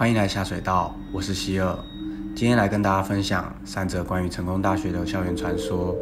[0.00, 1.78] 欢迎来下水道，我是希尔，
[2.34, 5.94] 今天来跟大家分享三则关于成功大学的校园传说。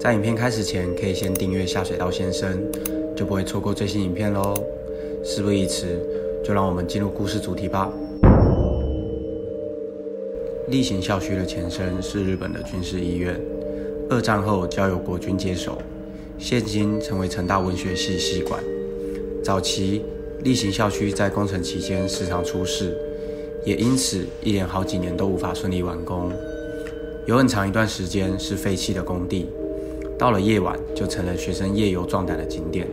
[0.00, 2.60] 在影片开始前，可以先订阅下水道先生，
[3.14, 4.52] 就不会错过最新影片喽。
[5.22, 6.00] 事不宜迟，
[6.44, 7.88] 就让我们进入故事主题吧。
[10.66, 13.40] 例行校区的前身是日本的军事医院，
[14.10, 15.78] 二战后交由国军接手，
[16.38, 18.60] 现今成为成大文学系系馆。
[19.44, 20.02] 早期
[20.42, 22.98] 例行校区在工程期间时常出事，
[23.64, 26.32] 也因此一连好几年都无法顺利完工，
[27.26, 29.48] 有很长一段时间是废弃的工地。
[30.18, 32.86] 到了夜晚，就成了学生夜游壮胆的景点。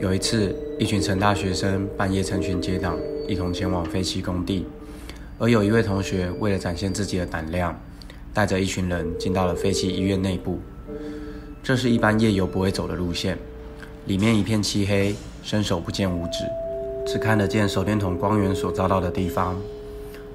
[0.00, 4.66] 有一次，一群成大学生半夜成群结党，一同前往废弃工地。
[5.38, 7.78] 而有一位同学为了展现自己的胆量，
[8.32, 10.58] 带着一群人进到了废弃医院内部。
[11.62, 13.36] 这是一般夜游不会走的路线，
[14.06, 16.44] 里面一片漆黑，伸手不见五指，
[17.06, 19.56] 只看得见手电筒光源所照到的地方。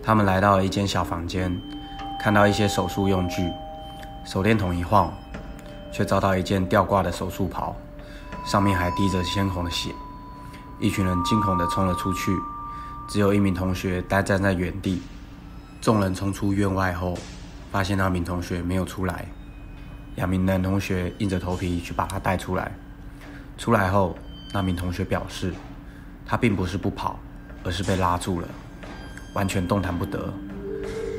[0.02, 1.56] 他们来到了一间小房间，
[2.20, 3.52] 看到一些手术用具，
[4.26, 5.14] 手电筒一晃。
[5.94, 7.76] 却照到一件吊挂的手术袍，
[8.46, 9.90] 上面还滴着鲜红的血。
[10.80, 12.32] 一群人惊恐地冲了出去，
[13.10, 15.02] 只有一名同学呆站在原地。
[15.82, 17.18] 众人冲出院外后，
[17.74, 19.26] 发现那名同学没有出来。
[20.16, 22.72] 两名男同学硬着头皮去把他带出来。
[23.58, 24.16] 出来后，
[24.54, 25.54] 那名同学表示，
[26.32, 27.20] 他并不是不跑，
[27.62, 28.48] 而是被拉住了，
[29.36, 30.34] 完全动弹不得。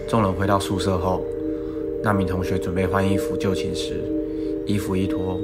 [0.08, 1.22] 众人回到宿舍后，
[2.02, 4.02] 那名同学准备换衣服就寝时。
[4.66, 5.38] 衣服一脱，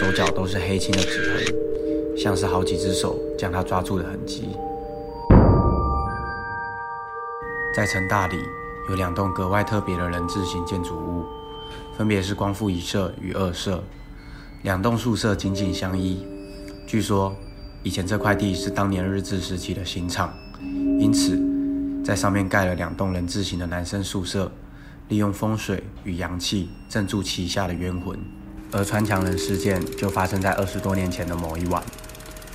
[0.00, 4.56] 手脚都是黑青的指痕，像是好几只手将他抓住的痕迹。
[7.72, 8.36] 在成大里
[8.88, 11.24] 有两栋格外特别的人字形建筑物，
[11.96, 13.84] 分别是光复一社与二社。
[14.64, 16.26] 两栋宿舍紧紧相依，
[16.88, 17.32] 据说
[17.82, 20.32] 以前这块地是当年日治时期的刑场，
[20.98, 21.40] 因此
[22.04, 24.50] 在上面盖了两栋人字形的男生宿舍。
[25.08, 28.16] 利用风水与阳气镇住旗下的冤魂，
[28.70, 31.82] 而穿墙人事件就发生在二十多年前的某一晚，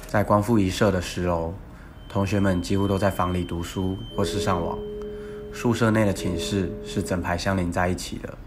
[0.08, 1.54] 在光复一社的十楼，
[2.08, 4.78] 同学们几乎都在房里读书或是上网。
[5.54, 8.38] 宿舍内的寝室是整排相连在一起的。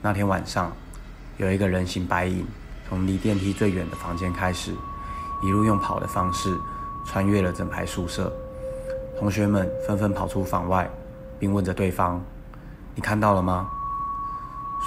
[0.00, 0.74] 那天晚上，
[1.36, 2.46] 有一个人形白影
[2.88, 4.72] 从离电梯最远的房间开始，
[5.42, 6.58] 一路用跑的方式
[7.04, 8.32] 穿越了整排宿舍。
[9.18, 10.88] 同学们纷纷跑出房外，
[11.38, 12.20] 并问着对方。
[12.94, 13.68] 你看到了吗？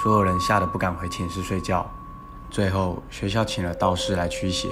[0.02, 1.88] 所有人吓得不敢回寝室睡觉。
[2.50, 4.68] 最后，学校请了道士来驱邪，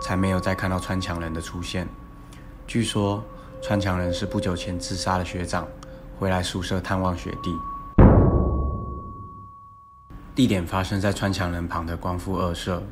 [0.00, 1.88] 才没有再看到穿墙人的出现。
[2.66, 3.22] 据说，
[3.62, 5.66] 穿墙人是不久前自杀的学长，
[6.18, 7.56] 回来宿舍探望学弟。
[10.34, 12.82] 地点发生在穿墙人旁的光复二社。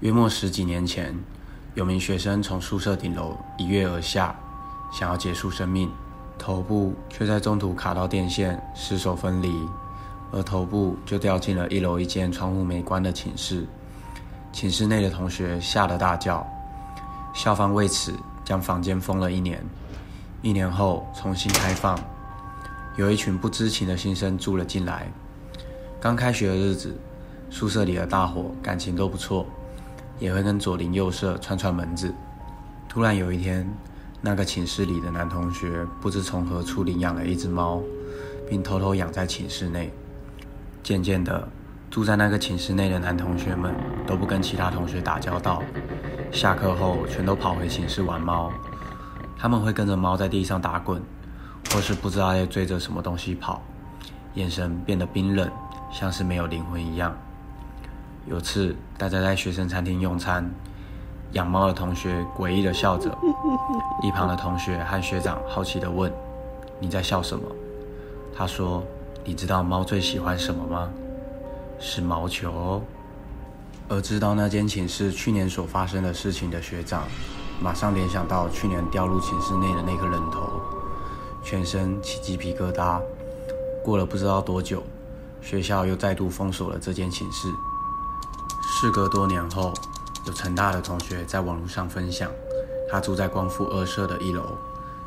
[0.00, 1.16] 约莫十几年前，
[1.74, 4.34] 有名学生从宿舍顶楼一跃而下，
[4.92, 5.90] 想要结束生命。
[6.38, 9.52] 头部却在中途卡到电线，失手分离，
[10.30, 13.66] 而头部就掉进了一楼一间窗户没关的寝室。
[14.52, 16.46] 寝室内的同学吓得大叫，
[17.34, 18.14] 校方为此
[18.44, 19.60] 将房间封了一年。
[20.42, 21.98] 一年后重新开放，
[22.96, 25.08] 有一群不知情的新生住了进来。
[26.00, 26.96] 刚开学的日子，
[27.50, 29.46] 宿舍里的大伙感情都不错，
[30.18, 32.14] 也会跟左邻右舍串串门子。
[32.88, 33.66] 突然有一天。
[34.26, 37.82] 那个寝室里的男同学不知从何处领养了一只猫，
[38.48, 39.92] 并偷偷养在寝室内。
[40.82, 41.46] 渐渐的，
[41.90, 43.74] 住在那个寝室内的男同学们
[44.06, 45.62] 都不跟其他同学打交道，
[46.32, 48.50] 下课后全都跑回寝室玩猫。
[49.36, 51.02] 他们会跟着猫在地上打滚，
[51.70, 53.60] 或是不知道在追着什么东西跑，
[54.36, 55.50] 眼神变得冰冷，
[55.92, 57.14] 像是没有灵魂一样。
[58.26, 60.50] 有次，大家在学生餐厅用餐。
[61.32, 63.10] 养猫的同学诡异的笑着，
[64.02, 66.12] 一旁的同学和学长好奇的问
[66.78, 67.44] ：“你在笑什么？”
[68.34, 68.84] 他说
[69.24, 70.88] ：“你知道猫最喜欢什么吗？
[71.78, 72.80] 是毛球。”。”
[73.90, 77.02] 而知道那间寝室去年所发生的事情的学长，
[77.60, 80.48] 马上联想到去年掉入寝室内的那颗人头，
[81.42, 83.00] 全身起鸡皮疙瘩。
[83.82, 84.82] 过了不知道多久，
[85.42, 87.48] 学校又再度封锁了这间寝室。
[88.84, 89.72] 事隔多年后。
[90.26, 92.30] 有成大的同学在网络上分享，
[92.90, 94.58] 他住在光复二社的一楼，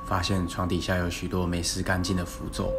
[0.03, 2.71] 发现床底下有许多没撕干净的符咒。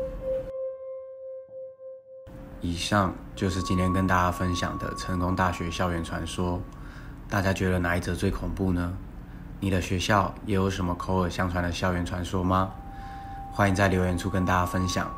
[2.60, 6.60] 以上就是今天跟大家分享的成功大学校园传说，
[7.28, 8.92] 大家觉得哪一则最恐怖呢？
[9.60, 12.70] 你的学校也有什么口耳相传的校园传说吗？
[13.52, 15.08] 欢迎在留言处跟大家分享。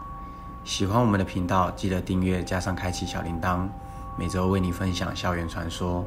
[0.63, 3.67] 喜欢我们的频道，记得订阅加上开启小铃铛，
[4.19, 6.05] 每周为你分享校园传说。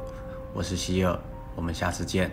[0.52, 1.18] 我是希尔，
[1.56, 2.30] 我们下次见。